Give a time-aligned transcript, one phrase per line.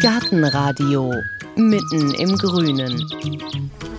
[0.00, 1.12] Gartenradio
[1.56, 3.04] mitten im Grünen.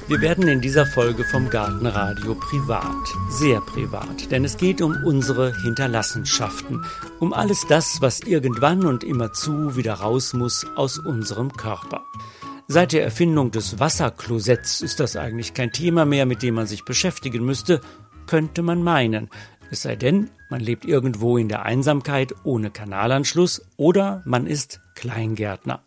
[0.07, 5.55] Wir werden in dieser Folge vom Gartenradio privat, sehr privat, denn es geht um unsere
[5.61, 6.83] Hinterlassenschaften,
[7.19, 12.03] um alles das, was irgendwann und immerzu wieder raus muss aus unserem Körper.
[12.67, 16.83] Seit der Erfindung des Wasserklosetts ist das eigentlich kein Thema mehr, mit dem man sich
[16.83, 17.79] beschäftigen müsste,
[18.25, 19.29] könnte man meinen.
[19.71, 25.81] Es sei denn, man lebt irgendwo in der Einsamkeit ohne Kanalanschluss oder man ist Kleingärtner.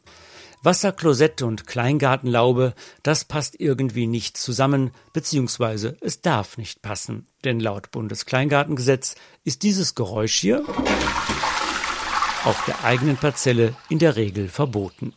[0.63, 7.27] Wasserklosett und Kleingartenlaube, das passt irgendwie nicht zusammen, beziehungsweise es darf nicht passen.
[7.45, 10.65] Denn laut Bundeskleingartengesetz ist dieses Geräusch hier
[12.45, 15.13] auf der eigenen Parzelle in der Regel verboten.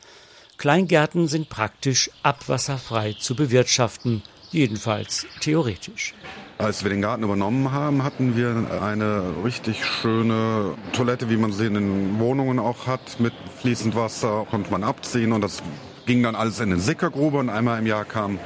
[0.58, 6.14] Kleingärten sind praktisch abwasserfrei zu bewirtschaften, jedenfalls theoretisch.
[6.60, 11.68] Als wir den Garten übernommen haben, hatten wir eine richtig schöne Toilette, wie man sie
[11.68, 15.62] in den Wohnungen auch hat, mit fließend Wasser, konnte man abziehen und das
[16.08, 17.38] ging dann alles in eine Sickergrube.
[17.38, 18.40] Und einmal im Jahr kam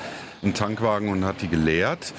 [0.43, 2.13] ein Tankwagen und hat die geleert.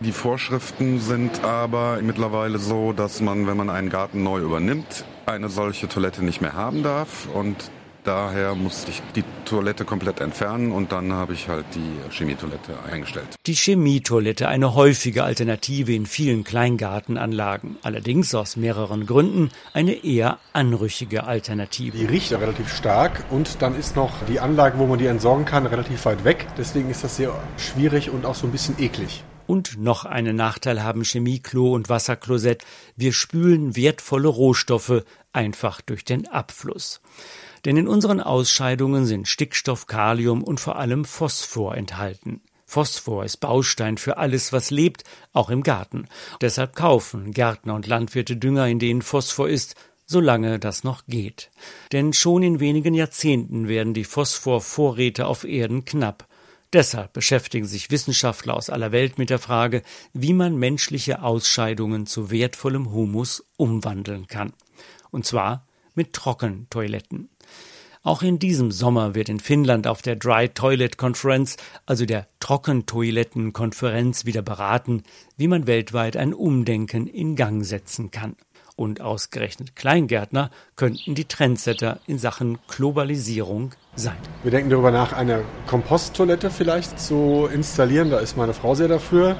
[0.00, 5.48] Die Vorschriften sind aber mittlerweile so, dass man, wenn man einen Garten neu übernimmt, eine
[5.48, 7.26] solche Toilette nicht mehr haben darf.
[7.32, 7.70] Und
[8.04, 13.28] Daher musste ich die Toilette komplett entfernen und dann habe ich halt die Chemietoilette eingestellt.
[13.46, 17.76] Die Chemietoilette, eine häufige Alternative in vielen Kleingartenanlagen.
[17.82, 21.96] Allerdings aus mehreren Gründen eine eher anrüchige Alternative.
[21.96, 25.66] Die riecht relativ stark und dann ist noch die Anlage, wo man die entsorgen kann,
[25.66, 26.48] relativ weit weg.
[26.58, 29.22] Deswegen ist das sehr schwierig und auch so ein bisschen eklig.
[29.46, 32.64] Und noch einen Nachteil haben Chemieklo und Wasserklosett.
[32.96, 37.00] Wir spülen wertvolle Rohstoffe einfach durch den Abfluss.
[37.64, 42.40] Denn in unseren Ausscheidungen sind Stickstoff, Kalium und vor allem Phosphor enthalten.
[42.66, 46.08] Phosphor ist Baustein für alles, was lebt, auch im Garten.
[46.40, 51.50] Deshalb kaufen Gärtner und Landwirte Dünger, in denen Phosphor ist, solange das noch geht.
[51.92, 56.26] Denn schon in wenigen Jahrzehnten werden die Phosphorvorräte auf Erden knapp.
[56.72, 59.82] Deshalb beschäftigen sich Wissenschaftler aus aller Welt mit der Frage,
[60.14, 64.54] wie man menschliche Ausscheidungen zu wertvollem Humus umwandeln kann.
[65.10, 67.28] Und zwar mit Trockentoiletten.
[68.04, 74.26] Auch in diesem Sommer wird in Finnland auf der Dry Toilet Conference, also der Trockentoilettenkonferenz,
[74.26, 75.04] wieder beraten,
[75.36, 78.34] wie man weltweit ein Umdenken in Gang setzen kann.
[78.74, 84.16] Und ausgerechnet Kleingärtner könnten die Trendsetter in Sachen Globalisierung sein.
[84.42, 88.10] Wir denken darüber nach, eine Komposttoilette vielleicht zu installieren.
[88.10, 89.36] Da ist meine Frau sehr dafür,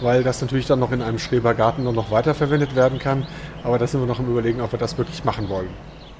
[0.00, 3.26] weil das natürlich dann noch in einem Schrebergarten noch weiterverwendet werden kann.
[3.64, 5.68] Aber da sind wir noch im Überlegen, ob wir das wirklich machen wollen.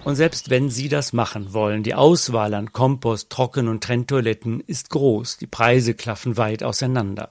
[0.05, 4.91] Und selbst wenn Sie das machen wollen, die Auswahl an Kompost, Trocken- und Trenntoiletten ist
[4.91, 7.31] groß, die Preise klaffen weit auseinander.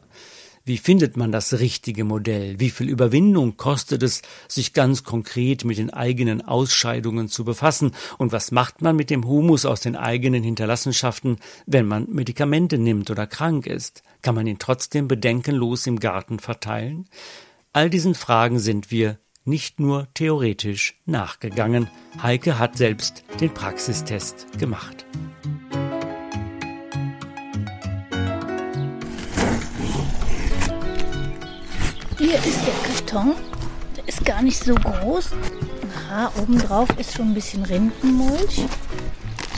[0.67, 2.59] Wie findet man das richtige Modell?
[2.59, 7.91] Wie viel Überwindung kostet es, sich ganz konkret mit den eigenen Ausscheidungen zu befassen?
[8.17, 13.09] Und was macht man mit dem Humus aus den eigenen Hinterlassenschaften, wenn man Medikamente nimmt
[13.09, 14.03] oder krank ist?
[14.21, 17.07] Kann man ihn trotzdem bedenkenlos im Garten verteilen?
[17.71, 21.89] All diesen Fragen sind wir nicht nur theoretisch nachgegangen.
[22.21, 25.05] Heike hat selbst den Praxistest gemacht.
[32.17, 33.35] Hier ist der Karton.
[33.95, 35.31] Der ist gar nicht so groß.
[35.95, 38.65] Aha, obendrauf ist schon ein bisschen Rindenmulch.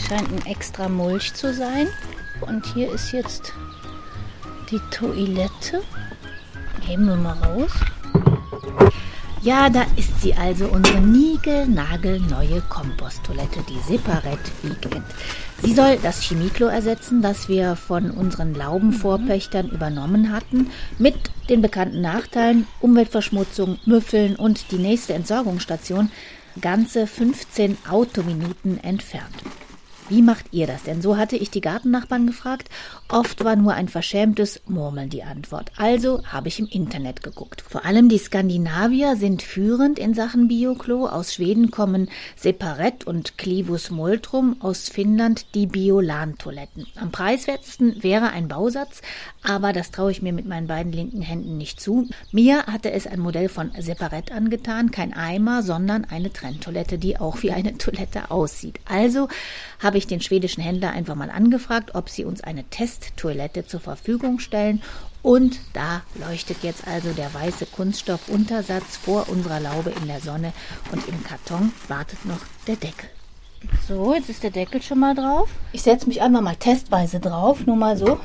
[0.08, 1.88] Scheint ein extra Mulch zu sein.
[2.42, 3.54] Und hier ist jetzt
[4.70, 5.82] die Toilette.
[6.86, 7.72] Heben wir mal raus.
[9.42, 15.06] Ja, da ist sie also, unsere niegelnagelneue Komposttoilette, die Separat Weekend.
[15.64, 21.16] Sie soll das Chemieklo ersetzen, das wir von unseren Laubenvorpächtern übernommen hatten, mit
[21.48, 26.12] den bekannten Nachteilen Umweltverschmutzung, Müffeln und die nächste Entsorgungsstation
[26.60, 29.36] ganze 15 Autominuten entfernt.
[30.10, 31.04] Wie macht ihr das denn?
[31.04, 32.70] So hatte ich die Gartennachbarn gefragt.
[33.10, 35.72] Oft war nur ein verschämtes Murmeln die Antwort.
[35.78, 37.62] Also habe ich im Internet geguckt.
[37.62, 41.08] Vor allem die Skandinavier sind führend in Sachen Bioklo.
[41.08, 46.88] Aus Schweden kommen Separet und Clivus Multrum, aus Finnland die Biolan-Toiletten.
[47.00, 49.04] Am preiswertesten wäre ein Bausatz,
[49.44, 52.08] aber das traue ich mir mit meinen beiden linken Händen nicht zu.
[52.32, 57.44] Mir hatte es ein Modell von Separet angetan, kein Eimer, sondern eine Trenntoilette, die auch
[57.44, 58.80] wie eine Toilette aussieht.
[58.86, 59.28] Also
[59.80, 64.40] habe ich den schwedischen Händler einfach mal angefragt, ob sie uns eine Testtoilette zur Verfügung
[64.40, 64.82] stellen.
[65.22, 70.54] Und da leuchtet jetzt also der weiße Kunststoffuntersatz vor unserer Laube in der Sonne
[70.92, 73.10] und im Karton wartet noch der Deckel.
[73.88, 75.50] So, jetzt ist der Deckel schon mal drauf.
[75.74, 78.20] Ich setze mich einfach mal testweise drauf, nur mal so.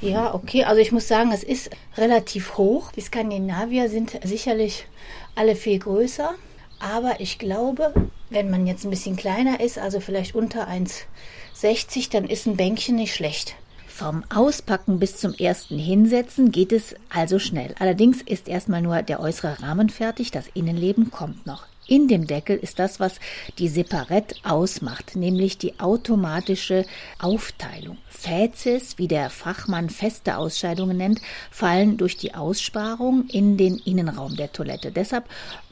[0.00, 0.64] Ja, okay.
[0.64, 2.92] Also ich muss sagen, es ist relativ hoch.
[2.92, 4.86] Die Skandinavier sind sicherlich
[5.34, 6.34] alle viel größer.
[6.80, 7.94] Aber ich glaube,
[8.30, 12.96] Wenn man jetzt ein bisschen kleiner ist, also vielleicht unter 1,60, dann ist ein Bänkchen
[12.96, 13.54] nicht schlecht.
[13.86, 17.74] Vom Auspacken bis zum ersten Hinsetzen geht es also schnell.
[17.78, 21.66] Allerdings ist erstmal nur der äußere Rahmen fertig, das Innenleben kommt noch.
[21.88, 23.20] In dem Deckel ist das, was
[23.58, 26.84] die Separett ausmacht, nämlich die automatische
[27.20, 27.98] Aufteilung.
[28.08, 34.52] Fäzes, wie der Fachmann feste Ausscheidungen nennt, fallen durch die Aussparung in den Innenraum der
[34.52, 34.90] Toilette.
[34.90, 35.26] Deshalb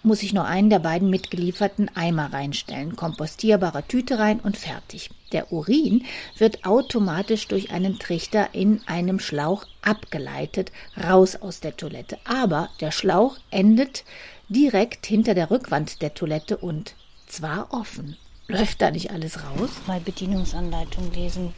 [0.05, 5.11] muss ich nur einen der beiden mitgelieferten Eimer reinstellen, kompostierbare Tüte rein und fertig.
[5.33, 6.05] Der Urin
[6.39, 12.19] wird automatisch durch einen Trichter in einem Schlauch abgeleitet, raus aus der Toilette.
[12.25, 14.05] Aber der Schlauch endet
[14.49, 16.95] direkt hinter der Rückwand der Toilette und
[17.27, 18.17] zwar offen.
[18.47, 19.71] Läuft da nicht alles raus?
[19.87, 21.55] Mal Bedienungsanleitung lesen.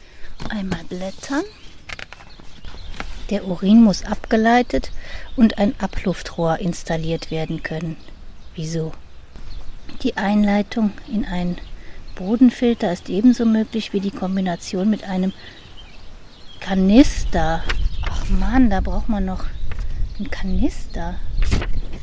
[0.49, 1.43] Einmal blättern.
[3.29, 4.91] Der Urin muss abgeleitet
[5.35, 7.97] und ein Abluftrohr installiert werden können.
[8.55, 8.93] Wieso?
[10.01, 11.57] Die Einleitung in einen
[12.15, 15.33] Bodenfilter ist ebenso möglich wie die Kombination mit einem
[16.61, 17.63] Kanister.
[18.09, 19.45] Ach man, da braucht man noch
[20.17, 21.15] einen Kanister.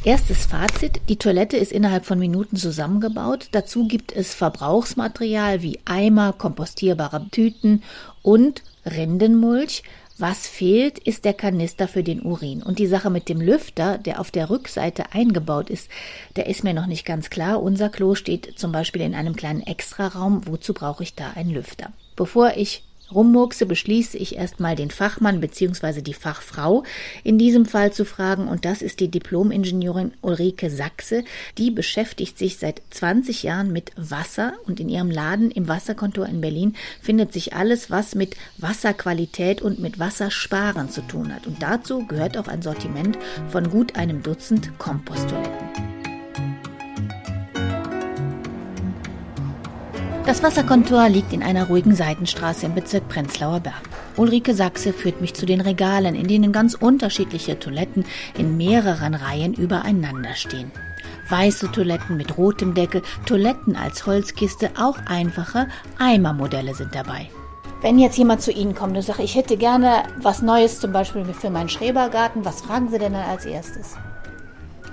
[0.04, 3.48] Erstes Fazit, die Toilette ist innerhalb von Minuten zusammengebaut.
[3.52, 7.82] Dazu gibt es Verbrauchsmaterial wie Eimer, kompostierbare Tüten
[8.20, 9.82] und Rindenmulch.
[10.18, 12.62] Was fehlt, ist der Kanister für den Urin.
[12.62, 15.88] Und die Sache mit dem Lüfter, der auf der Rückseite eingebaut ist,
[16.36, 17.62] der ist mir noch nicht ganz klar.
[17.62, 20.46] Unser Klo steht zum Beispiel in einem kleinen Extraraum.
[20.46, 21.94] Wozu brauche ich da einen Lüfter?
[22.14, 22.84] Bevor ich
[23.14, 26.02] rummurkse, beschließe ich erstmal den Fachmann bzw.
[26.02, 26.84] die Fachfrau
[27.22, 31.24] in diesem Fall zu fragen und das ist die Diplomingenieurin Ulrike Sachse.
[31.58, 36.40] Die beschäftigt sich seit 20 Jahren mit Wasser und in ihrem Laden im Wasserkontor in
[36.40, 41.46] Berlin findet sich alles, was mit Wasserqualität und mit Wassersparen zu tun hat.
[41.46, 43.18] Und dazu gehört auch ein Sortiment
[43.48, 46.03] von gut einem Dutzend Komposttoiletten.
[50.26, 53.82] Das Wasserkontor liegt in einer ruhigen Seitenstraße im Bezirk Prenzlauer Berg.
[54.16, 58.06] Ulrike Sachse führt mich zu den Regalen, in denen ganz unterschiedliche Toiletten
[58.38, 60.72] in mehreren Reihen übereinander stehen.
[61.28, 65.68] Weiße Toiletten mit rotem Deckel, Toiletten als Holzkiste, auch einfache
[65.98, 67.28] Eimermodelle sind dabei.
[67.82, 71.26] Wenn jetzt jemand zu Ihnen kommt und sagt, ich hätte gerne was Neues, zum Beispiel
[71.34, 73.96] für meinen Schrebergarten, was fragen Sie denn dann als erstes?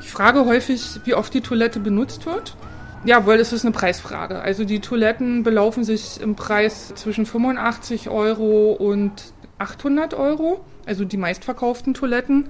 [0.01, 2.53] Ich frage häufig, wie oft die Toilette benutzt wird
[3.03, 4.39] ja, weil es ist eine Preisfrage.
[4.39, 9.11] Also die Toiletten belaufen sich im Preis zwischen 85 Euro und
[9.57, 12.49] 800 Euro, also die meistverkauften Toiletten.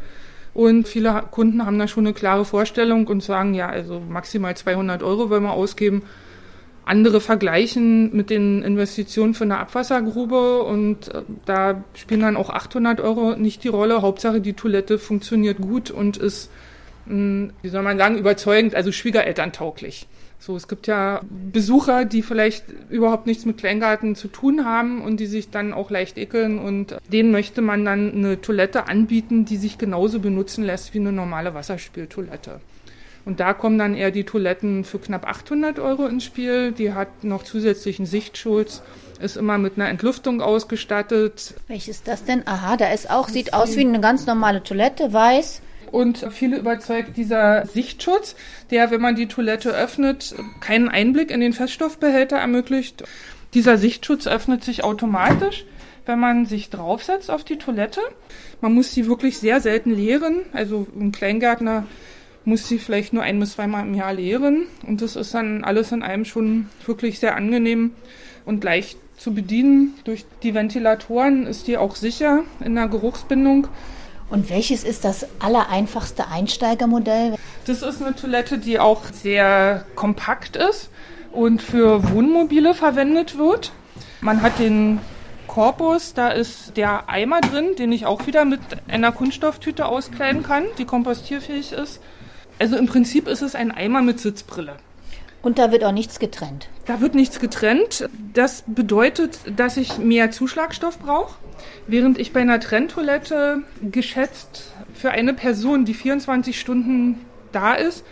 [0.53, 5.01] Und viele Kunden haben da schon eine klare Vorstellung und sagen, ja, also maximal 200
[5.03, 6.03] Euro wollen wir ausgeben.
[6.83, 13.00] Andere vergleichen mit den Investitionen für eine Abwassergrube und äh, da spielen dann auch 800
[13.00, 14.01] Euro nicht die Rolle.
[14.01, 16.50] Hauptsache, die Toilette funktioniert gut und ist,
[17.07, 20.07] hm, wie soll man sagen, überzeugend, also schwiegerelterntauglich.
[20.42, 25.19] So, es gibt ja Besucher, die vielleicht überhaupt nichts mit Kleingarten zu tun haben und
[25.19, 29.57] die sich dann auch leicht ekeln und denen möchte man dann eine Toilette anbieten, die
[29.57, 32.59] sich genauso benutzen lässt wie eine normale Wasserspieltoilette.
[33.24, 36.71] Und da kommen dann eher die Toiletten für knapp 800 Euro ins Spiel.
[36.71, 38.81] Die hat noch zusätzlichen Sichtschutz,
[39.19, 41.54] ist immer mit einer Entlüftung ausgestattet.
[41.68, 42.47] Welches ist das denn?
[42.47, 47.17] Aha, da ist auch, sieht aus wie eine ganz normale Toilette, weiß und viele überzeugt
[47.17, 48.35] dieser Sichtschutz,
[48.69, 53.03] der, wenn man die Toilette öffnet, keinen Einblick in den Feststoffbehälter ermöglicht.
[53.53, 55.65] Dieser Sichtschutz öffnet sich automatisch,
[56.05, 58.01] wenn man sich draufsetzt auf die Toilette.
[58.61, 60.44] Man muss sie wirklich sehr selten leeren.
[60.54, 61.85] Also ein Kleingärtner
[62.45, 64.68] muss sie vielleicht nur ein bis zweimal im Jahr leeren.
[64.87, 67.92] Und das ist dann alles in allem schon wirklich sehr angenehm
[68.45, 69.94] und leicht zu bedienen.
[70.06, 73.68] Durch die Ventilatoren ist die auch sicher in der Geruchsbindung.
[74.31, 77.35] Und welches ist das allereinfachste Einsteigermodell?
[77.66, 80.90] Das ist eine Toilette, die auch sehr kompakt ist
[81.33, 83.73] und für Wohnmobile verwendet wird.
[84.21, 85.00] Man hat den
[85.47, 90.64] Korpus, da ist der Eimer drin, den ich auch wieder mit einer Kunststofftüte auskleiden kann,
[90.78, 92.00] die kompostierfähig ist.
[92.57, 94.78] Also im Prinzip ist es ein Eimer mit Sitzbrille.
[95.42, 96.69] Und da wird auch nichts getrennt.
[96.86, 98.07] Da wird nichts getrennt.
[98.33, 101.36] Das bedeutet, dass ich mehr Zuschlagstoff brauche.
[101.88, 108.06] Während ich bei einer Trenntoilette geschätzt für eine Person, die 24 Stunden da ist,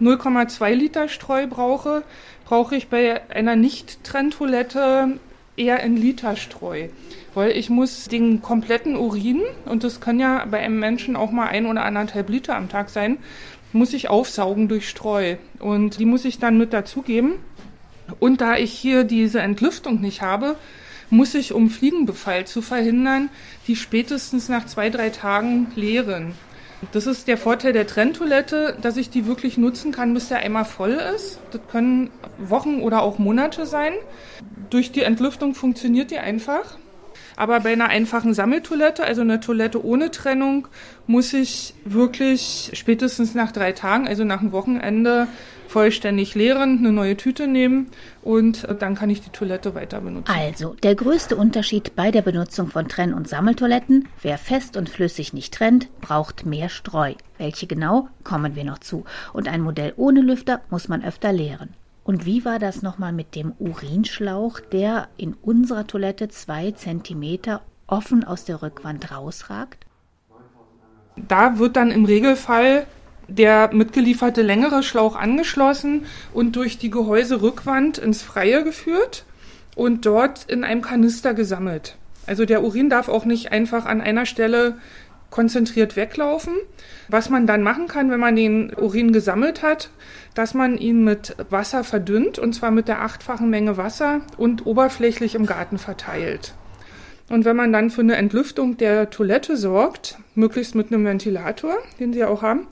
[0.00, 2.02] 0,2 Liter Streu brauche,
[2.46, 5.18] brauche ich bei einer Nicht-Trenntoilette
[5.56, 6.88] eher ein Liter Streu.
[7.34, 11.48] Weil ich muss den kompletten Urin, und das kann ja bei einem Menschen auch mal
[11.48, 13.18] ein oder anderthalb Liter am Tag sein,
[13.72, 15.36] muss ich aufsaugen durch Streu.
[15.58, 17.34] Und die muss ich dann mit dazugeben.
[18.18, 20.56] Und da ich hier diese Entlüftung nicht habe,
[21.10, 23.30] muss ich, um Fliegenbefall zu verhindern,
[23.66, 26.34] die spätestens nach zwei, drei Tagen leeren.
[26.92, 30.64] Das ist der Vorteil der Trenntoilette, dass ich die wirklich nutzen kann, bis der Eimer
[30.64, 31.38] voll ist.
[31.50, 33.92] Das können Wochen oder auch Monate sein.
[34.70, 36.78] Durch die Entlüftung funktioniert die einfach.
[37.40, 40.68] Aber bei einer einfachen Sammeltoilette, also einer Toilette ohne Trennung,
[41.06, 45.26] muss ich wirklich spätestens nach drei Tagen, also nach einem Wochenende,
[45.66, 47.86] vollständig leeren, eine neue Tüte nehmen
[48.20, 50.30] und dann kann ich die Toilette weiter benutzen.
[50.30, 55.32] Also, der größte Unterschied bei der Benutzung von Trenn- und Sammeltoiletten, wer fest und flüssig
[55.32, 57.14] nicht trennt, braucht mehr Streu.
[57.38, 59.06] Welche genau, kommen wir noch zu.
[59.32, 61.70] Und ein Modell ohne Lüfter muss man öfter leeren.
[62.10, 68.24] Und wie war das nochmal mit dem Urinschlauch, der in unserer Toilette zwei Zentimeter offen
[68.24, 69.86] aus der Rückwand rausragt?
[71.14, 72.84] Da wird dann im Regelfall
[73.28, 79.24] der mitgelieferte längere Schlauch angeschlossen und durch die Gehäuserückwand ins Freie geführt
[79.76, 81.96] und dort in einem Kanister gesammelt.
[82.26, 84.78] Also der Urin darf auch nicht einfach an einer Stelle
[85.30, 86.54] konzentriert weglaufen.
[87.08, 89.90] Was man dann machen kann, wenn man den Urin gesammelt hat,
[90.34, 95.34] dass man ihn mit Wasser verdünnt, und zwar mit der achtfachen Menge Wasser und oberflächlich
[95.34, 96.54] im Garten verteilt.
[97.28, 102.12] Und wenn man dann für eine Entlüftung der Toilette sorgt, möglichst mit einem Ventilator, den
[102.12, 102.66] Sie auch haben,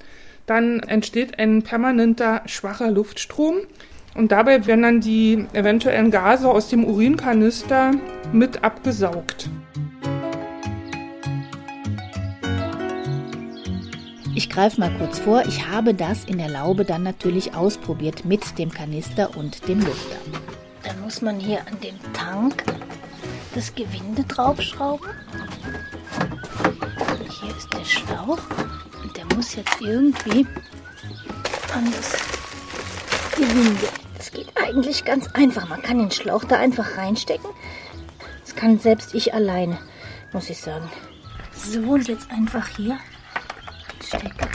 [0.46, 3.58] dann entsteht ein permanenter schwacher Luftstrom
[4.16, 7.92] und dabei werden dann die eventuellen Gase aus dem Urinkanister
[8.32, 9.48] mit abgesaugt.
[14.38, 18.56] Ich greife mal kurz vor, ich habe das in der Laube dann natürlich ausprobiert mit
[18.56, 20.14] dem Kanister und dem Lüfter.
[20.84, 22.62] Dann muss man hier an den Tank
[23.56, 25.08] das Gewinde draufschrauben.
[27.40, 28.38] Hier ist der Schlauch
[29.34, 30.46] muss jetzt irgendwie
[31.74, 32.16] an das
[33.36, 33.88] Gewinde.
[34.16, 35.68] Das geht eigentlich ganz einfach.
[35.68, 37.50] Man kann den Schlauch da einfach reinstecken.
[38.44, 39.78] Das kann selbst ich alleine,
[40.32, 40.88] muss ich sagen.
[41.54, 42.98] So, und jetzt einfach hier
[44.08, 44.48] stecke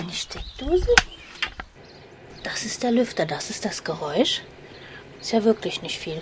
[0.00, 0.94] eine Steckdose.
[2.42, 4.42] Das ist der Lüfter, das ist das Geräusch.
[5.20, 6.20] Ist ja wirklich nicht viel.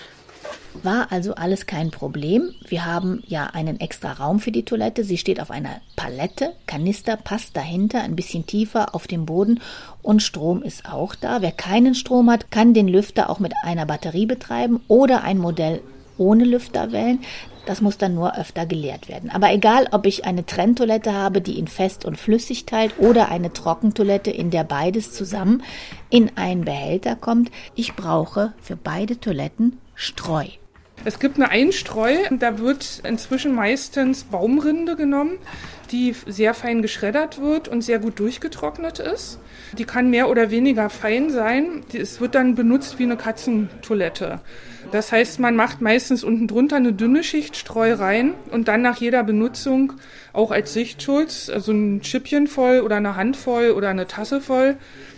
[0.83, 2.55] War also alles kein Problem.
[2.67, 5.05] Wir haben ja einen extra Raum für die Toilette.
[5.05, 6.55] Sie steht auf einer Palette.
[6.67, 9.61] Kanister passt dahinter, ein bisschen tiefer auf dem Boden.
[10.03, 11.43] Und Strom ist auch da.
[11.43, 15.83] Wer keinen Strom hat, kann den Lüfter auch mit einer Batterie betreiben oder ein Modell
[16.19, 17.21] ohne Lüfter wählen.
[17.71, 19.31] Das muss dann nur öfter geleert werden.
[19.31, 23.53] Aber egal, ob ich eine Trenntoilette habe, die in fest und flüssig teilt, oder eine
[23.53, 25.63] Trockentoilette, in der beides zusammen
[26.09, 30.47] in einen Behälter kommt, ich brauche für beide Toiletten Streu.
[31.05, 35.39] Es gibt eine Einstreu, da wird inzwischen meistens Baumrinde genommen,
[35.93, 39.39] die sehr fein geschreddert wird und sehr gut durchgetrocknet ist.
[39.77, 41.83] Die kann mehr oder weniger fein sein.
[41.93, 44.41] Es wird dann benutzt wie eine Katzentoilette.
[44.93, 48.97] Das heißt, man macht meistens unten drunter eine dünne Schicht Streu rein und dann nach
[48.97, 49.93] jeder Benutzung
[50.33, 54.77] auch als Sichtschutz, also ein Schippchen voll oder eine Hand voll oder eine Tasse voll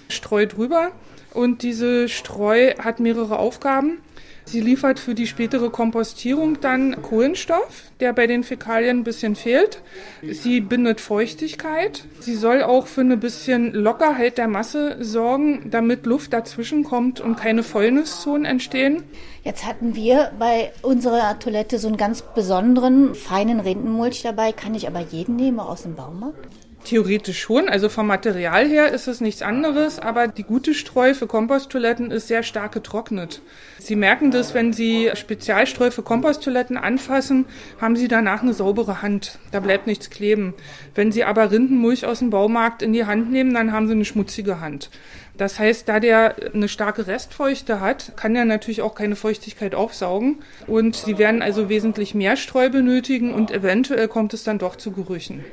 [0.09, 0.91] Streu drüber.
[1.33, 3.99] Und diese Streu hat mehrere Aufgaben.
[4.45, 9.81] Sie liefert für die spätere Kompostierung dann Kohlenstoff, der bei den Fäkalien ein bisschen fehlt.
[10.23, 12.05] Sie bindet Feuchtigkeit.
[12.21, 17.37] Sie soll auch für eine bisschen Lockerheit der Masse sorgen, damit Luft dazwischen kommt und
[17.37, 19.03] keine Fäulniszonen entstehen.
[19.45, 24.53] Jetzt hatten wir bei unserer Toilette so einen ganz besonderen, feinen Rindenmulch dabei.
[24.53, 26.62] Kann ich aber jeden nehmen aus dem Baumarkt?
[26.85, 31.29] Theoretisch schon, also vom Material her ist es nichts anderes, aber die gute Streu für
[31.29, 33.41] Komposttoiletten ist sehr stark getrocknet.
[33.79, 37.47] Sie merken das, wenn Sie Spezialstreu für Komposttoiletten anfassen,
[37.81, 39.39] haben Sie danach eine saubere Hand.
[39.53, 40.55] Da bleibt nichts kleben.
[40.97, 44.05] Wenn Sie aber Rindenmulch aus dem Baumarkt in die Hand nehmen, dann haben Sie eine
[44.05, 44.91] schmutzige Hand.
[45.37, 50.41] Das heißt, da der eine starke Restfeuchte hat, kann er natürlich auch keine Feuchtigkeit aufsaugen.
[50.67, 54.91] Und Sie werden also wesentlich mehr Streu benötigen und eventuell kommt es dann doch zu
[54.91, 55.45] Gerüchen.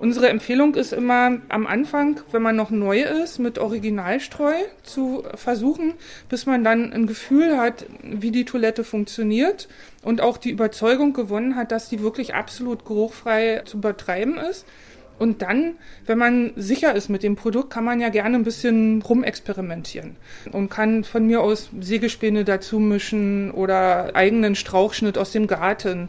[0.00, 5.92] Unsere Empfehlung ist immer am Anfang, wenn man noch neu ist, mit Originalstreu zu versuchen,
[6.30, 9.68] bis man dann ein Gefühl hat, wie die Toilette funktioniert
[10.02, 14.64] und auch die Überzeugung gewonnen hat, dass die wirklich absolut geruchfrei zu betreiben ist.
[15.18, 15.74] Und dann,
[16.06, 20.16] wenn man sicher ist mit dem Produkt, kann man ja gerne ein bisschen rumexperimentieren
[20.50, 26.08] und kann von mir aus Sägespäne dazu mischen oder eigenen Strauchschnitt aus dem Garten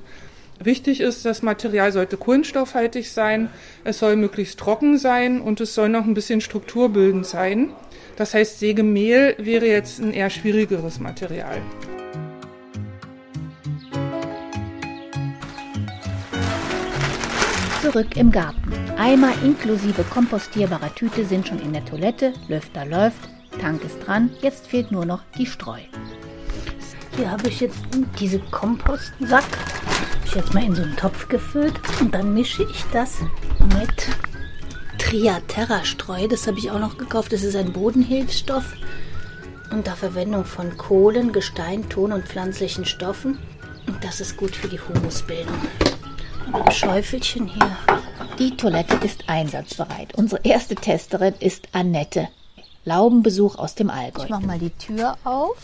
[0.64, 3.50] Wichtig ist, das Material sollte kohlenstoffhaltig sein,
[3.84, 7.74] es soll möglichst trocken sein und es soll noch ein bisschen strukturbildend sein.
[8.16, 11.58] Das heißt, Sägemehl wäre jetzt ein eher schwierigeres Material.
[17.82, 18.72] Zurück im Garten.
[18.98, 24.68] Eimer inklusive kompostierbarer Tüte sind schon in der Toilette, Lüfter läuft, Tank ist dran, jetzt
[24.68, 25.80] fehlt nur noch die Streu.
[27.16, 27.78] Hier habe ich jetzt
[28.20, 29.44] diese Kompostsack
[30.32, 33.20] ich jetzt mal in so einen Topf gefüllt und dann mische ich das
[33.78, 34.08] mit
[34.98, 37.34] Triaterra Streu, das habe ich auch noch gekauft.
[37.34, 38.64] Das ist ein Bodenhilfsstoff
[39.72, 43.40] unter Verwendung von Kohlen, Gestein, Ton und pflanzlichen Stoffen.
[43.88, 45.56] Und das ist gut für die Humusbildung.
[46.48, 47.78] Und ein Schäufelchen hier.
[48.40, 50.16] Die Toilette ist einsatzbereit.
[50.16, 52.30] Unsere erste Testerin ist Annette.
[52.86, 54.24] Laubenbesuch aus dem Allgäu.
[54.24, 55.58] Ich mache mal die Tür auf.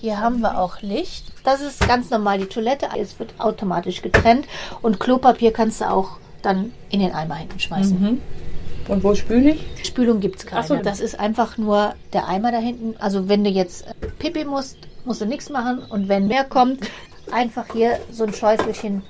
[0.00, 1.26] Hier haben wir auch Licht.
[1.44, 2.88] Das ist ganz normal die Toilette.
[2.98, 4.46] Es wird automatisch getrennt.
[4.82, 8.00] Und Klopapier kannst du auch dann in den Eimer hinten schmeißen.
[8.00, 8.20] Mhm.
[8.88, 9.86] Und wo spüle ich?
[9.86, 10.66] Spülung gibt es keine.
[10.66, 10.76] So.
[10.76, 12.96] Das ist einfach nur der Eimer da hinten.
[12.98, 15.78] Also wenn du jetzt äh, Pipi musst, musst du nichts machen.
[15.88, 16.80] Und wenn mehr kommt,
[17.32, 19.02] einfach hier so ein Schäufelchen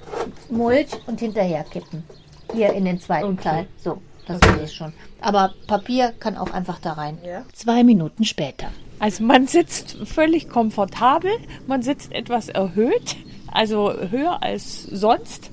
[0.50, 2.04] Mulch und hinterher kippen.
[2.52, 3.42] Hier in den zweiten Okay.
[3.42, 3.66] Teil.
[3.78, 4.92] So, das ist es schon.
[5.20, 7.18] Aber Papier kann auch einfach da rein.
[7.52, 8.68] Zwei Minuten später.
[8.98, 11.32] Also man sitzt völlig komfortabel,
[11.66, 13.16] man sitzt etwas erhöht,
[13.50, 15.50] also höher als sonst,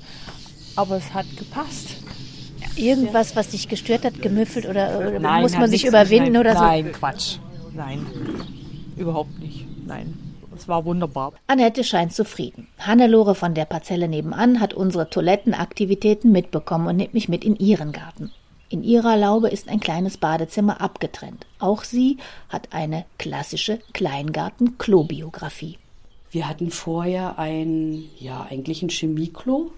[0.76, 1.98] aber es hat gepasst.
[2.76, 6.54] Irgendwas, was dich gestört hat, gemüffelt oder, oder Nein, muss man sich überwinden nein, oder
[6.54, 6.64] so?
[6.64, 7.38] Nein, Quatsch.
[7.74, 8.06] Nein,
[8.96, 9.66] überhaupt nicht.
[9.86, 10.14] Nein,
[10.56, 11.34] es war wunderbar.
[11.48, 12.68] Annette scheint zufrieden.
[12.80, 17.92] Hannelore von der Parzelle nebenan hat unsere Toilettenaktivitäten mitbekommen und nimmt mich mit in ihren
[17.92, 18.32] Garten.
[18.72, 21.46] In ihrer Laube ist ein kleines Badezimmer abgetrennt.
[21.60, 22.16] Auch sie
[22.48, 25.78] hat eine klassische Kleingarten-Klo-Biografie.
[26.32, 29.74] Wir hatten vorher ein, ja, eigentlich ein Chemieklo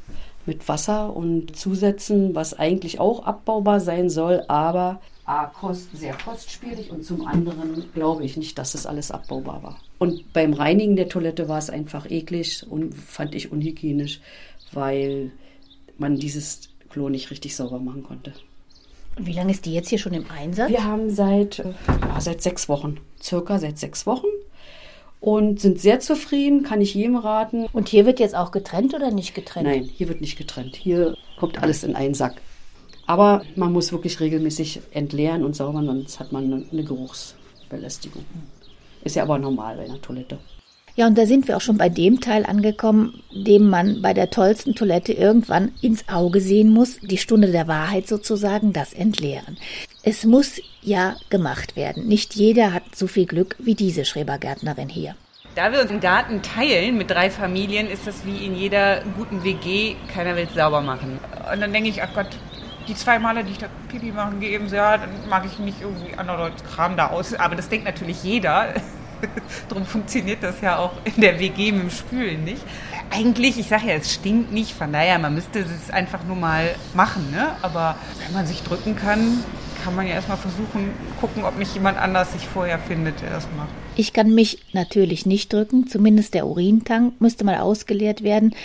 [0.46, 6.92] mit Wasser und Zusätzen, was eigentlich auch abbaubar sein soll, aber A, kost, sehr kostspielig
[6.92, 9.80] und zum anderen glaube ich nicht, dass das alles abbaubar war.
[9.98, 14.22] Und beim Reinigen der Toilette war es einfach eklig und fand ich unhygienisch,
[14.72, 15.32] weil
[15.98, 18.34] man dieses Klo nicht richtig sauber machen konnte.
[19.18, 20.70] Wie lange ist die jetzt hier schon im Einsatz?
[20.70, 24.28] Wir haben seit, äh, ja, seit sechs Wochen, circa seit sechs Wochen
[25.20, 27.68] und sind sehr zufrieden, kann ich jedem raten.
[27.72, 29.68] Und hier wird jetzt auch getrennt oder nicht getrennt?
[29.68, 30.76] Nein, hier wird nicht getrennt.
[30.76, 32.42] Hier kommt alles in einen Sack.
[33.06, 38.26] Aber man muss wirklich regelmäßig entleeren und saubern, sonst hat man eine Geruchsbelästigung.
[39.04, 40.40] Ist ja aber normal bei einer Toilette.
[40.96, 44.30] Ja, und da sind wir auch schon bei dem Teil angekommen, dem man bei der
[44.30, 49.58] tollsten Toilette irgendwann ins Auge sehen muss, die Stunde der Wahrheit sozusagen, das Entleeren.
[50.04, 52.08] Es muss ja gemacht werden.
[52.08, 55.16] Nicht jeder hat so viel Glück wie diese Schrebergärtnerin hier.
[55.56, 59.44] Da wir uns einen Garten teilen mit drei Familien, ist das wie in jeder guten
[59.44, 61.20] WG, keiner will es sauber machen.
[61.52, 62.28] Und dann denke ich, ach Gott,
[62.88, 65.58] die zwei Male, die ich da Pipi machen gehe, eben so, ja, dann mag ich
[65.58, 67.34] mich irgendwie anderer Kram da aus.
[67.34, 68.76] Aber das denkt natürlich jeder.
[69.70, 72.62] Darum funktioniert das ja auch in der WG mit dem Spülen nicht.
[73.10, 76.76] Eigentlich, ich sage ja, es stinkt nicht, von daher, man müsste es einfach nur mal
[76.94, 77.30] machen.
[77.32, 77.56] Ne?
[77.62, 79.44] Aber wenn man sich drücken kann,
[79.84, 83.48] kann man ja erstmal versuchen, gucken, ob nicht jemand anders sich vorher findet, der das
[83.58, 83.70] macht.
[83.96, 88.56] Ich kann mich natürlich nicht drücken, zumindest der Urintank müsste mal ausgeleert werden.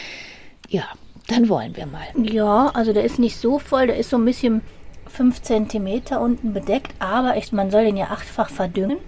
[0.68, 0.84] Ja,
[1.26, 2.06] dann wollen wir mal.
[2.22, 4.62] Ja, also der ist nicht so voll, der ist so ein bisschen
[5.08, 8.98] 5 cm unten bedeckt, aber echt, man soll den ja achtfach verdüngen.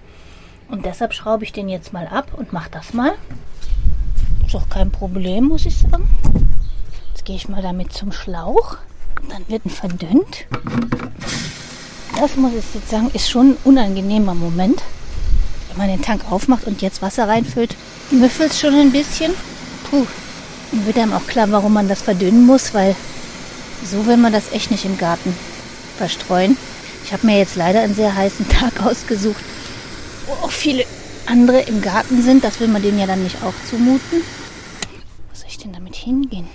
[0.71, 3.13] Und deshalb schraube ich den jetzt mal ab und mache das mal.
[4.47, 6.09] Ist auch kein Problem, muss ich sagen.
[7.11, 8.77] Jetzt gehe ich mal damit zum Schlauch.
[9.29, 10.47] Dann wird ein verdünnt.
[12.17, 14.83] Das muss ich jetzt sagen, ist schon ein unangenehmer Moment.
[15.69, 17.77] Wenn man den Tank aufmacht und jetzt Wasser reinfüllt,
[18.11, 19.33] müffelt es schon ein bisschen.
[19.91, 20.07] Puh.
[20.73, 22.95] Dann wird einem auch klar, warum man das verdünnen muss, weil
[23.85, 25.35] so will man das echt nicht im Garten
[25.97, 26.57] verstreuen.
[27.05, 29.43] Ich habe mir jetzt leider einen sehr heißen Tag ausgesucht,
[30.31, 30.85] wo auch viele
[31.27, 32.45] andere im Garten sind.
[32.45, 34.23] Das will man denen ja dann nicht auch zumuten.
[35.29, 36.49] Wo soll ich denn damit hingehen?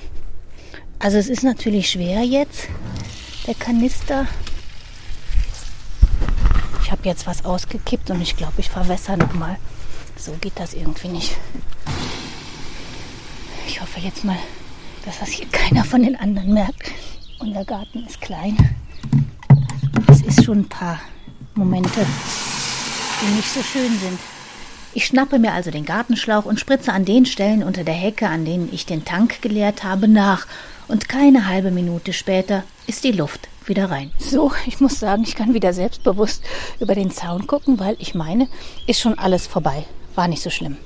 [1.00, 2.68] Also es ist natürlich schwer jetzt,
[3.48, 4.28] der Kanister.
[6.84, 9.58] Ich habe jetzt was ausgekippt und ich glaube, ich verwässer nochmal.
[10.18, 11.36] So geht das irgendwie nicht.
[13.68, 14.38] Ich hoffe jetzt mal,
[15.04, 16.92] dass das hier keiner von den anderen merkt.
[17.40, 18.58] Und der Garten ist klein.
[20.08, 21.02] Es ist schon ein paar
[21.56, 22.06] Momente,
[23.26, 24.20] die nicht so schön sind.
[24.94, 28.46] Ich schnappe mir also den Gartenschlauch und spritze an den Stellen unter der Hecke, an
[28.46, 30.48] denen ich den Tank geleert habe, nach.
[30.88, 34.12] Und keine halbe Minute später ist die Luft wieder rein.
[34.20, 36.44] So, ich muss sagen, ich kann wieder selbstbewusst
[36.80, 38.48] über den Zaun gucken, weil ich meine,
[38.88, 39.86] ist schon alles vorbei.
[40.14, 40.78] War nicht so schlimm.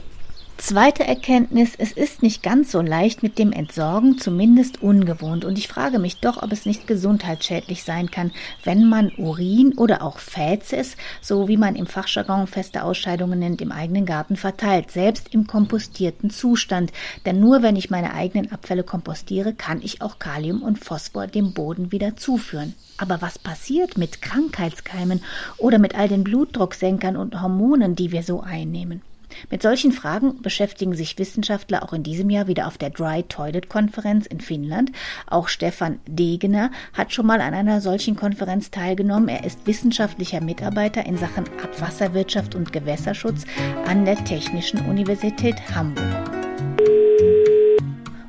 [0.61, 5.45] Zweite Erkenntnis, es ist nicht ganz so leicht mit dem Entsorgen, zumindest ungewohnt.
[5.45, 8.31] Und ich frage mich doch, ob es nicht gesundheitsschädlich sein kann,
[8.65, 13.71] wenn man Urin oder auch Fäzes, so wie man im Fachjargon feste Ausscheidungen nennt, im
[13.71, 16.91] eigenen Garten verteilt, selbst im kompostierten Zustand.
[17.25, 21.53] Denn nur wenn ich meine eigenen Abfälle kompostiere, kann ich auch Kalium und Phosphor dem
[21.53, 22.75] Boden wieder zuführen.
[22.97, 25.21] Aber was passiert mit Krankheitskeimen
[25.57, 29.01] oder mit all den Blutdrucksenkern und Hormonen, die wir so einnehmen?
[29.49, 33.69] Mit solchen Fragen beschäftigen sich Wissenschaftler auch in diesem Jahr wieder auf der Dry Toilet
[33.69, 34.91] Konferenz in Finnland.
[35.27, 39.29] Auch Stefan Degener hat schon mal an einer solchen Konferenz teilgenommen.
[39.29, 43.45] Er ist wissenschaftlicher Mitarbeiter in Sachen Abwasserwirtschaft und Gewässerschutz
[43.85, 46.05] an der Technischen Universität Hamburg.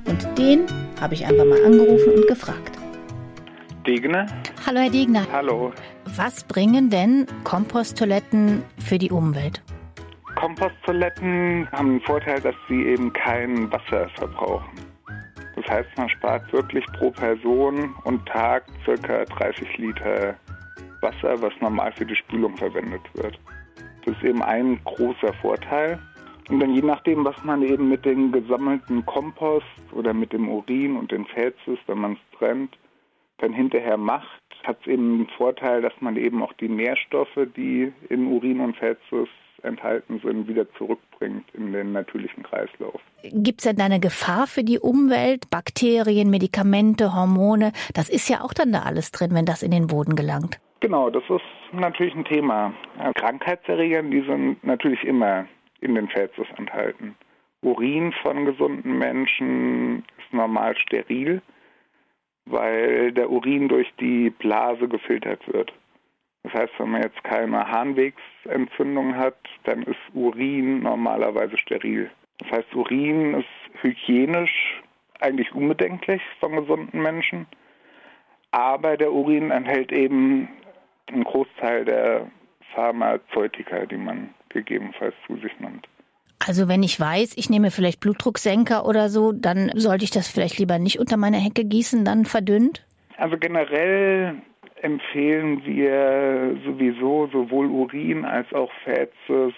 [0.06, 0.66] Und den
[1.00, 2.78] habe ich einfach mal angerufen und gefragt.
[3.86, 4.26] Degner?
[4.66, 5.26] Hallo, Herr Degner.
[5.32, 5.72] Hallo.
[6.16, 9.62] Was bringen denn Komposttoiletten für die Umwelt?
[10.40, 14.70] Komposttoiletten haben den Vorteil, dass sie eben kein Wasser verbrauchen.
[15.54, 20.34] Das heißt, man spart wirklich pro Person und Tag circa 30 Liter
[21.02, 23.38] Wasser, was normal für die Spülung verwendet wird.
[24.06, 25.98] Das ist eben ein großer Vorteil.
[26.48, 30.96] Und dann je nachdem, was man eben mit dem gesammelten Kompost oder mit dem Urin
[30.96, 32.78] und den Fäzes, wenn man es trennt,
[33.38, 37.92] dann hinterher macht, hat es eben den Vorteil, dass man eben auch die Nährstoffe, die
[38.08, 39.28] in Urin und Fäzes
[39.64, 43.00] enthalten sind, wieder zurückbringt in den natürlichen Kreislauf.
[43.22, 45.50] Gibt es denn eine Gefahr für die Umwelt?
[45.50, 49.86] Bakterien, Medikamente, Hormone, das ist ja auch dann da alles drin, wenn das in den
[49.86, 50.60] Boden gelangt.
[50.80, 51.42] Genau, das ist
[51.72, 52.72] natürlich ein Thema.
[53.14, 55.46] Krankheitserreger, die sind natürlich immer
[55.80, 57.14] in den Fäzes enthalten.
[57.62, 61.42] Urin von gesunden Menschen ist normal steril,
[62.46, 65.72] weil der Urin durch die Blase gefiltert wird.
[66.42, 72.10] Das heißt, wenn man jetzt keine Harnwegsentzündung hat, dann ist Urin normalerweise steril.
[72.38, 74.82] Das heißt, Urin ist hygienisch
[75.20, 77.46] eigentlich unbedenklich von gesunden Menschen,
[78.52, 80.48] aber der Urin enthält eben
[81.08, 82.26] einen Großteil der
[82.74, 85.86] Pharmazeutika, die man gegebenenfalls zu sich nimmt.
[86.46, 90.58] Also wenn ich weiß, ich nehme vielleicht Blutdrucksenker oder so, dann sollte ich das vielleicht
[90.58, 92.86] lieber nicht unter meine Hecke gießen, dann verdünnt?
[93.18, 94.40] Also generell
[94.82, 99.54] empfehlen wir sowieso sowohl Urin als auch Fäzes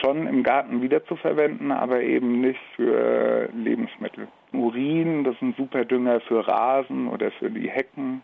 [0.00, 4.28] schon im Garten wiederzuverwenden, aber eben nicht für Lebensmittel.
[4.52, 8.22] Urin, das ist ein super Dünger für Rasen oder für die Hecken.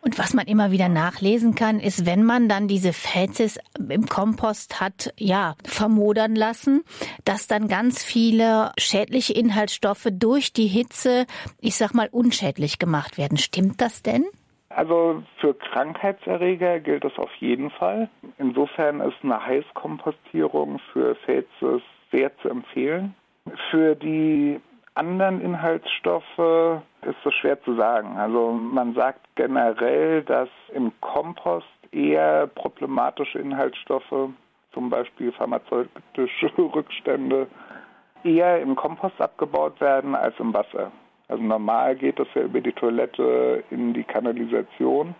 [0.00, 3.58] Und was man immer wieder nachlesen kann, ist, wenn man dann diese Fäzes
[3.88, 6.82] im Kompost hat, ja, vermodern lassen,
[7.24, 11.26] dass dann ganz viele schädliche Inhaltsstoffe durch die Hitze,
[11.60, 13.38] ich sag mal, unschädlich gemacht werden.
[13.38, 14.24] Stimmt das denn?
[14.74, 18.08] Also für Krankheitserreger gilt das auf jeden Fall.
[18.38, 23.14] Insofern ist eine Heißkompostierung für Fezes sehr zu empfehlen.
[23.70, 24.60] Für die
[24.94, 28.16] anderen Inhaltsstoffe ist das schwer zu sagen.
[28.16, 34.30] Also man sagt generell, dass im Kompost eher problematische Inhaltsstoffe,
[34.72, 37.46] zum Beispiel pharmazeutische Rückstände,
[38.24, 40.90] eher im Kompost abgebaut werden als im Wasser.
[41.28, 45.14] Also normal geht das ja über die Toilette in die Kanalisation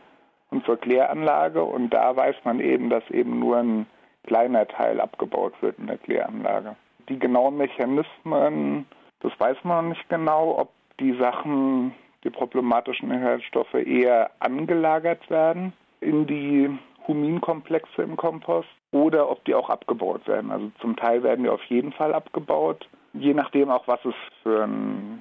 [0.51, 3.87] und zur Kläranlage und da weiß man eben, dass eben nur ein
[4.27, 6.77] kleiner Teil abgebaut wird in der Kläranlage.
[7.09, 8.87] Die genauen Mechanismen,
[9.21, 15.73] das weiß man noch nicht genau, ob die Sachen, die problematischen Inhaltsstoffe eher angelagert werden
[16.01, 16.71] in die
[17.07, 20.51] Huminkomplexe im Kompost oder ob die auch abgebaut werden.
[20.51, 24.64] Also zum Teil werden die auf jeden Fall abgebaut, je nachdem auch, was es für
[24.64, 25.13] ein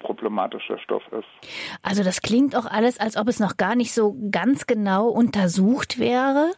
[0.00, 1.50] problematischer Stoff ist.
[1.82, 5.98] Also das klingt auch alles, als ob es noch gar nicht so ganz genau untersucht
[5.98, 6.52] wäre.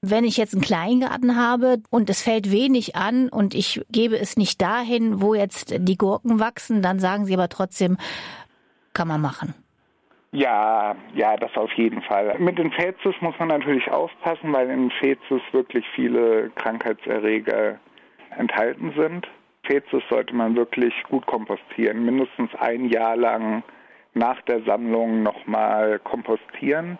[0.00, 4.36] Wenn ich jetzt einen Kleingarten habe und es fällt wenig an und ich gebe es
[4.36, 7.96] nicht dahin, wo jetzt die Gurken wachsen, dann sagen Sie aber trotzdem,
[8.94, 9.54] kann man machen.
[10.32, 12.38] Ja, ja, das auf jeden Fall.
[12.38, 17.78] Mit den Fezes muss man natürlich aufpassen, weil in Fezes wirklich viele Krankheitserreger
[18.38, 19.28] enthalten sind.
[19.64, 23.62] Fezes sollte man wirklich gut kompostieren, mindestens ein Jahr lang
[24.14, 26.98] nach der Sammlung nochmal kompostieren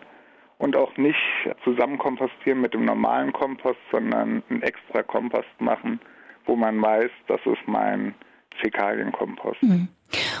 [0.57, 1.19] und auch nicht
[1.63, 5.99] zusammen kompostieren mit dem normalen Kompost, sondern einen extra Kompost machen,
[6.45, 8.15] wo man weiß, das ist mein
[8.61, 9.61] Fäkalienkompost.
[9.63, 9.87] Mhm.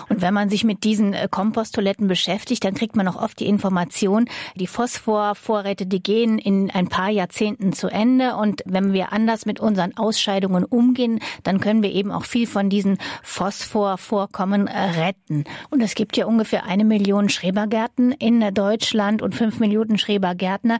[0.09, 3.47] Und wenn man sich mit diesen äh, Komposttoiletten beschäftigt, dann kriegt man auch oft die
[3.47, 8.35] Information, die Phosphorvorräte, die gehen in ein paar Jahrzehnten zu Ende.
[8.35, 12.69] Und wenn wir anders mit unseren Ausscheidungen umgehen, dann können wir eben auch viel von
[12.69, 15.45] diesen Phosphorvorkommen äh, retten.
[15.69, 20.79] Und es gibt ja ungefähr eine Million Schrebergärten in Deutschland und fünf Millionen Schrebergärtner.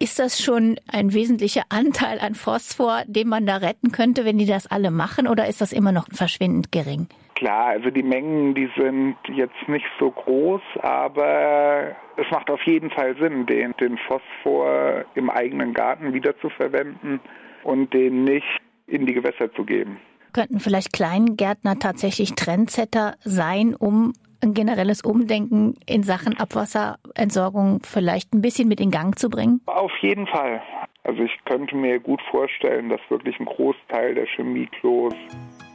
[0.00, 4.46] Ist das schon ein wesentlicher Anteil an Phosphor, den man da retten könnte, wenn die
[4.46, 7.08] das alle machen, oder ist das immer noch verschwindend gering?
[7.36, 12.90] Klar, also die Mengen, die sind jetzt nicht so groß, aber es macht auf jeden
[12.90, 17.20] Fall Sinn, den, den Phosphor im eigenen Garten wiederzuverwenden
[17.64, 19.98] und den nicht in die Gewässer zu geben.
[20.32, 24.12] Könnten vielleicht Kleingärtner tatsächlich Trendsetter sein, um
[24.44, 29.60] ein generelles Umdenken in Sachen Abwasserentsorgung vielleicht ein bisschen mit in Gang zu bringen?
[29.66, 30.62] Auf jeden Fall.
[31.02, 35.14] Also ich könnte mir gut vorstellen, dass wirklich ein Großteil der Chemieklos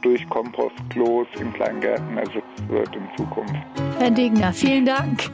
[0.02, 3.54] durch Kompostklos in Kleingärten ersetzt wird in Zukunft.
[3.98, 5.30] Herr Degner, vielen Dank.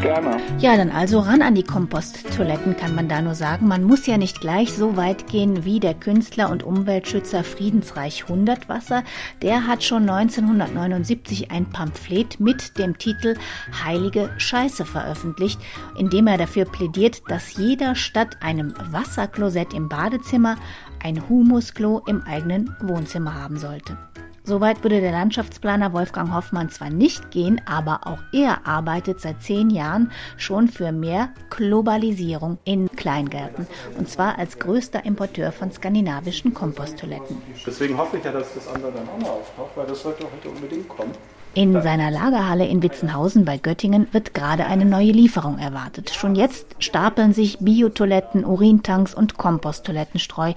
[0.00, 0.38] Gerne.
[0.58, 3.68] Ja, dann also ran an die Komposttoiletten, kann man da nur sagen.
[3.68, 9.04] Man muss ja nicht gleich so weit gehen wie der Künstler und Umweltschützer Friedensreich Hundertwasser.
[9.42, 13.36] Der hat schon 1979 ein Pamphlet mit dem Titel
[13.84, 15.60] Heilige Scheiße veröffentlicht,
[15.98, 20.56] in dem er dafür plädiert, dass jeder statt einem Wasserklosett im Badezimmer
[21.02, 23.98] ein Humusklo im eigenen Wohnzimmer haben sollte.
[24.44, 29.70] Soweit würde der Landschaftsplaner Wolfgang Hoffmann zwar nicht gehen, aber auch er arbeitet seit zehn
[29.70, 33.66] Jahren schon für mehr Globalisierung in Kleingärten.
[33.98, 37.36] Und zwar als größter Importeur von skandinavischen Komposttoiletten.
[37.66, 40.48] Deswegen hoffe ich ja, dass das andere dann auch noch auftaucht, weil das sollte heute
[40.48, 41.12] unbedingt kommen.
[41.52, 46.10] In seiner Lagerhalle in Witzenhausen bei Göttingen wird gerade eine neue Lieferung erwartet.
[46.10, 50.52] Schon jetzt stapeln sich Biotoiletten, Urintanks und Komposttoilettenstreu,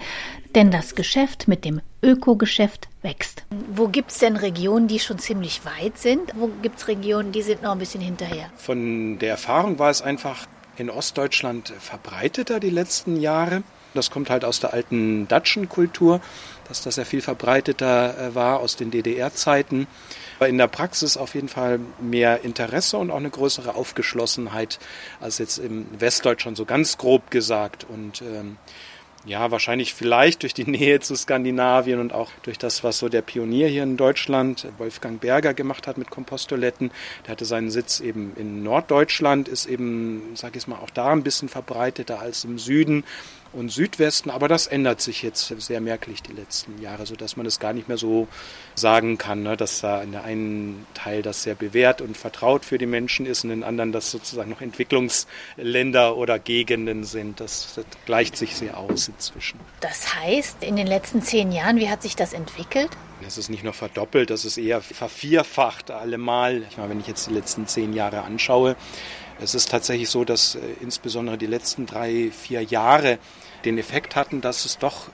[0.56, 3.44] denn das Geschäft mit dem Ökogeschäft wächst.
[3.74, 6.32] Wo gibt es denn Regionen, die schon ziemlich weit sind?
[6.36, 8.50] Wo gibt es Regionen, die sind noch ein bisschen hinterher?
[8.56, 13.64] Von der Erfahrung war es einfach in Ostdeutschland verbreiteter die letzten Jahre.
[13.94, 16.20] Das kommt halt aus der alten Datschenkultur,
[16.68, 19.88] dass das ja viel verbreiteter äh, war aus den DDR-Zeiten
[20.48, 24.80] in der Praxis auf jeden Fall mehr Interesse und auch eine größere Aufgeschlossenheit
[25.22, 27.86] als jetzt im Westdeutschland so ganz grob gesagt.
[27.88, 28.58] Und ähm,
[29.26, 33.22] ja, wahrscheinlich vielleicht durch die Nähe zu Skandinavien und auch durch das, was so der
[33.22, 36.92] Pionier hier in Deutschland, Wolfgang Berger, gemacht hat mit Komposttoiletten.
[37.26, 41.24] Der hatte seinen Sitz eben in Norddeutschland, ist eben, sag ich mal, auch da ein
[41.24, 43.04] bisschen verbreiteter als im Süden
[43.54, 44.30] und Südwesten.
[44.30, 47.88] Aber das ändert sich jetzt sehr merklich die letzten Jahre, sodass man es gar nicht
[47.88, 48.28] mehr so
[48.76, 52.78] sagen kann, ne, dass da in der einen Teil das sehr bewährt und vertraut für
[52.78, 57.40] die Menschen ist und in den anderen das sozusagen noch Entwicklungsländer oder Gegenden sind.
[57.40, 59.60] Das, das gleicht sich sehr aus inzwischen.
[59.80, 62.90] Das heißt, in den letzten zehn Jahren, wie hat sich das entwickelt?
[63.26, 66.64] Es ist nicht nur verdoppelt, das ist eher vervierfacht allemal.
[66.70, 68.76] Ich meine, wenn ich jetzt die letzten zehn Jahre anschaue,
[69.44, 73.20] es ist tatsächlich so, dass äh, insbesondere die letzten drei, vier Jahre
[73.66, 75.10] den Effekt hatten, dass es doch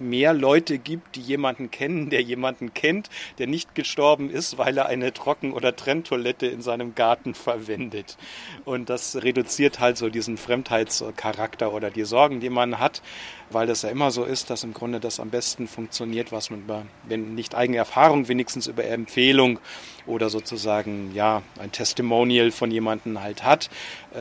[0.00, 4.86] mehr Leute gibt, die jemanden kennen, der jemanden kennt, der nicht gestorben ist, weil er
[4.86, 8.16] eine Trocken- oder Trenntoilette in seinem Garten verwendet.
[8.64, 13.02] Und das reduziert halt so diesen Fremdheitscharakter oder die Sorgen, die man hat
[13.50, 16.60] weil das ja immer so ist, dass im Grunde das am besten funktioniert, was man
[16.60, 19.58] über, wenn nicht eigene Erfahrung, wenigstens über Empfehlung
[20.06, 23.70] oder sozusagen ja ein Testimonial von jemandem halt hat.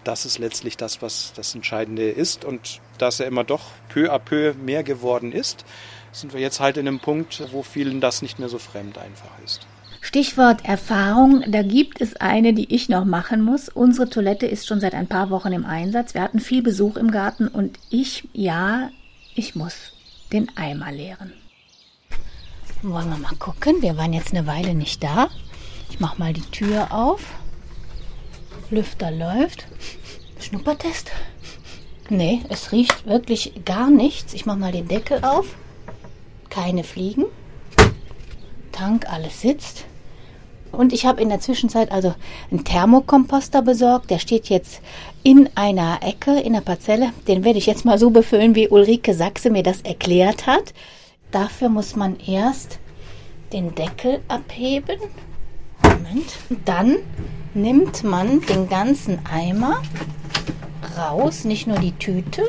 [0.03, 4.19] Das ist letztlich das, was das Entscheidende ist und dass er immer doch peu à
[4.19, 5.65] peu mehr geworden ist,
[6.11, 9.31] sind wir jetzt halt in einem Punkt, wo vielen das nicht mehr so fremd einfach
[9.43, 9.67] ist.
[10.01, 13.67] Stichwort Erfahrung, da gibt es eine, die ich noch machen muss.
[13.67, 16.13] Unsere Toilette ist schon seit ein paar Wochen im Einsatz.
[16.13, 18.89] Wir hatten viel Besuch im Garten und ich, ja,
[19.35, 19.93] ich muss
[20.31, 21.33] den Eimer leeren.
[22.83, 23.81] Wollen wir mal gucken?
[23.81, 25.29] Wir waren jetzt eine Weile nicht da.
[25.89, 27.21] Ich mache mal die Tür auf.
[28.69, 29.65] Lüfter läuft.
[30.39, 31.11] Schnuppertest.
[32.09, 34.33] Nee, es riecht wirklich gar nichts.
[34.33, 35.55] Ich mache mal den Deckel auf.
[36.49, 37.25] Keine Fliegen.
[38.71, 39.85] Tank, alles sitzt.
[40.71, 42.13] Und ich habe in der Zwischenzeit also
[42.51, 44.09] einen Thermokomposter besorgt.
[44.09, 44.81] Der steht jetzt
[45.23, 47.11] in einer Ecke, in der Parzelle.
[47.27, 50.73] Den werde ich jetzt mal so befüllen, wie Ulrike Sachse mir das erklärt hat.
[51.31, 52.79] Dafür muss man erst
[53.51, 54.99] den Deckel abheben.
[55.81, 56.37] Moment.
[56.65, 56.97] Dann
[57.53, 59.81] nimmt man den ganzen Eimer
[60.95, 62.43] raus, nicht nur die Tüte.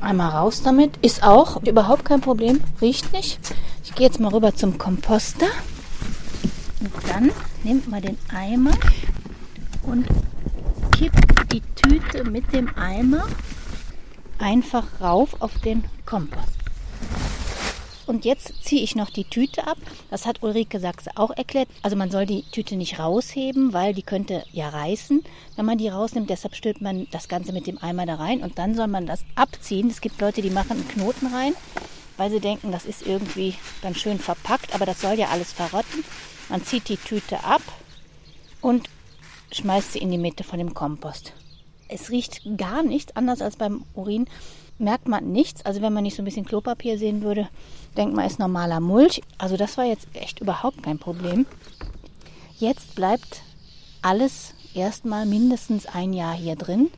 [0.00, 0.96] Einmal raus damit.
[1.02, 2.60] Ist auch überhaupt kein Problem.
[2.80, 3.38] Riecht nicht.
[3.84, 5.46] Ich gehe jetzt mal rüber zum Komposter.
[6.80, 7.30] Und dann
[7.62, 8.72] nimmt man den Eimer
[9.82, 10.06] und
[10.96, 13.26] kippt die Tüte mit dem Eimer
[14.38, 16.58] einfach rauf auf den Kompost.
[18.06, 19.78] Und jetzt ziehe ich noch die Tüte ab.
[20.10, 21.68] Das hat Ulrike Sachse auch erklärt.
[21.82, 25.22] Also man soll die Tüte nicht rausheben, weil die könnte ja reißen,
[25.56, 26.30] wenn man die rausnimmt.
[26.30, 29.24] Deshalb stülpt man das Ganze mit dem Eimer da rein und dann soll man das
[29.34, 29.88] abziehen.
[29.88, 31.54] Es gibt Leute, die machen einen Knoten rein,
[32.16, 36.04] weil sie denken, das ist irgendwie dann schön verpackt, aber das soll ja alles verrotten.
[36.48, 37.62] Man zieht die Tüte ab
[38.60, 38.88] und
[39.52, 41.32] schmeißt sie in die Mitte von dem Kompost.
[41.88, 44.26] Es riecht gar nichts, anders als beim Urin
[44.78, 45.64] merkt man nichts.
[45.64, 47.48] Also wenn man nicht so ein bisschen Klopapier sehen würde,
[47.96, 49.22] denkt man, ist normaler Mulch.
[49.38, 51.46] Also das war jetzt echt überhaupt kein Problem.
[52.58, 53.42] Jetzt bleibt
[54.02, 56.90] alles erstmal mindestens ein Jahr hier drin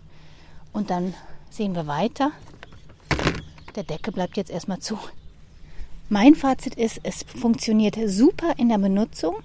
[0.72, 1.14] und dann
[1.50, 2.33] sehen wir weiter.
[3.76, 4.98] Der Deckel bleibt jetzt erstmal zu.
[6.09, 9.37] Mein Fazit ist, es funktioniert super in der Benutzung.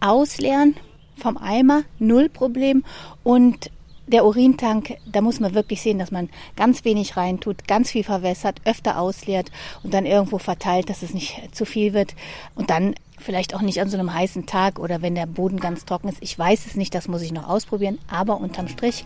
[0.00, 0.74] Ausleeren
[1.16, 2.84] vom Eimer, null Problem.
[3.22, 3.70] Und
[4.06, 8.60] der Urintank, da muss man wirklich sehen, dass man ganz wenig reintut, ganz viel verwässert,
[8.64, 9.50] öfter ausleert
[9.82, 12.14] und dann irgendwo verteilt, dass es nicht zu viel wird.
[12.54, 15.84] Und dann vielleicht auch nicht an so einem heißen Tag oder wenn der Boden ganz
[15.84, 16.18] trocken ist.
[16.20, 17.98] Ich weiß es nicht, das muss ich noch ausprobieren.
[18.08, 19.04] Aber unterm Strich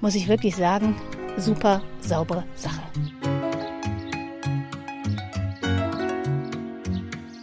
[0.00, 0.96] muss ich wirklich sagen,
[1.36, 2.80] super saubere Sache.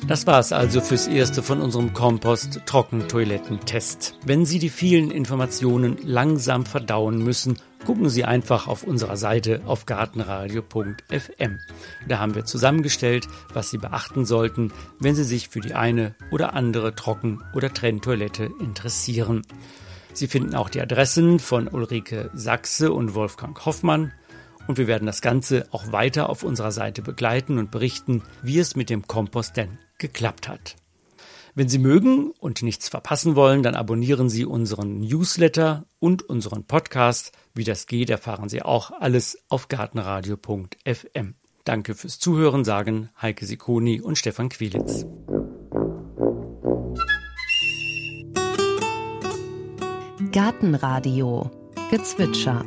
[0.08, 4.18] Das war's also fürs erste von unserem Kompost Trockentoilettentest.
[4.24, 9.86] Wenn Sie die vielen Informationen langsam verdauen müssen, gucken Sie einfach auf unserer Seite auf
[9.86, 11.60] gartenradio.fm.
[12.08, 16.54] Da haben wir zusammengestellt, was Sie beachten sollten, wenn Sie sich für die eine oder
[16.54, 19.42] andere Trocken- oder Trenntoilette interessieren.
[20.14, 24.14] Sie finden auch die Adressen von Ulrike Sachse und Wolfgang Hoffmann
[24.68, 28.78] und wir werden das Ganze auch weiter auf unserer Seite begleiten und berichten, wie es
[28.78, 30.76] mit dem Kompost denn geklappt hat.
[31.56, 37.32] Wenn Sie mögen und nichts verpassen wollen, dann abonnieren Sie unseren Newsletter und unseren Podcast.
[37.56, 41.34] Wie das geht, erfahren Sie auch alles auf gartenradio.fm.
[41.64, 45.06] Danke fürs Zuhören, sagen Heike Sikoni und Stefan Quilitz.
[50.32, 51.50] Gartenradio
[51.90, 52.64] Gezwitscher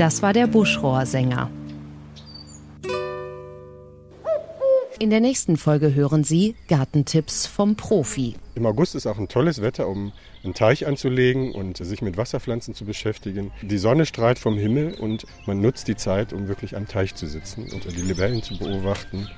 [0.00, 1.50] Das war der Buschrohrsänger.
[4.98, 8.36] In der nächsten Folge hören Sie Gartentipps vom Profi.
[8.54, 12.72] Im August ist auch ein tolles Wetter, um einen Teich anzulegen und sich mit Wasserpflanzen
[12.72, 13.52] zu beschäftigen.
[13.60, 17.26] Die Sonne strahlt vom Himmel und man nutzt die Zeit, um wirklich am Teich zu
[17.26, 19.28] sitzen und die Libellen zu beobachten.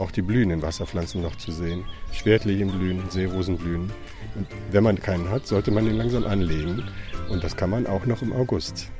[0.00, 1.84] Auch die blühenden Wasserpflanzen noch zu sehen.
[2.10, 3.92] Schwertlilien blühen, Seerosen blühen.
[4.34, 6.82] Und wenn man keinen hat, sollte man ihn langsam anlegen.
[7.28, 8.90] Und das kann man auch noch im August.